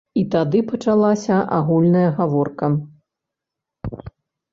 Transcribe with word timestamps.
І 0.19 0.21
тады 0.35 0.59
пачалася 0.69 1.35
агульная 1.57 2.05
гаворка. 2.21 2.71